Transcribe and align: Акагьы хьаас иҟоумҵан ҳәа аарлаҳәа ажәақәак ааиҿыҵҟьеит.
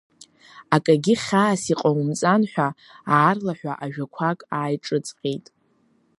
Акагьы 0.75 1.15
хьаас 1.23 1.63
иҟоумҵан 1.73 2.41
ҳәа 2.51 2.67
аарлаҳәа 3.13 3.73
ажәақәак 3.83 4.39
ааиҿыҵҟьеит. 4.57 5.45